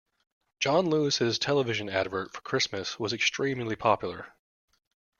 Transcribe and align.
John 0.59 0.89
Lewis’s 0.89 1.37
television 1.37 1.87
advert 1.87 2.33
for 2.33 2.41
Christmas 2.41 2.99
was 2.99 3.13
extremely 3.13 3.75
popular 3.75 4.33